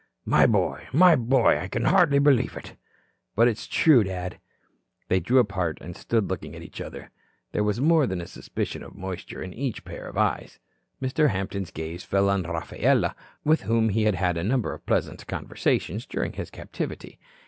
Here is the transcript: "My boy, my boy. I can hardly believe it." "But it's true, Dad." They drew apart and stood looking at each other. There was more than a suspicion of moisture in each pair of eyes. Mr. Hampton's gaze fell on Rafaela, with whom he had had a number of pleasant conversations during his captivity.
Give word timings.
"My 0.25 0.47
boy, 0.47 0.87
my 0.91 1.15
boy. 1.15 1.59
I 1.59 1.67
can 1.67 1.85
hardly 1.85 2.17
believe 2.17 2.57
it." 2.57 2.75
"But 3.35 3.47
it's 3.47 3.67
true, 3.67 4.03
Dad." 4.03 4.39
They 5.09 5.19
drew 5.19 5.37
apart 5.37 5.77
and 5.79 5.95
stood 5.95 6.27
looking 6.27 6.55
at 6.55 6.63
each 6.63 6.81
other. 6.81 7.11
There 7.51 7.63
was 7.63 7.79
more 7.79 8.07
than 8.07 8.19
a 8.19 8.25
suspicion 8.25 8.81
of 8.81 8.95
moisture 8.95 9.43
in 9.43 9.53
each 9.53 9.85
pair 9.85 10.07
of 10.07 10.17
eyes. 10.17 10.57
Mr. 10.99 11.29
Hampton's 11.29 11.69
gaze 11.69 12.03
fell 12.03 12.31
on 12.31 12.41
Rafaela, 12.41 13.15
with 13.43 13.61
whom 13.61 13.89
he 13.89 14.05
had 14.05 14.15
had 14.15 14.37
a 14.37 14.43
number 14.43 14.73
of 14.73 14.87
pleasant 14.87 15.27
conversations 15.27 16.07
during 16.07 16.33
his 16.33 16.49
captivity. 16.49 17.19